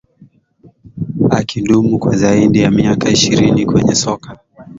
[1.29, 4.37] akidumu kwa zaidi ya miaka ishirini kwenye soka